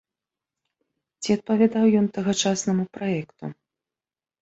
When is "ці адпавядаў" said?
1.21-1.85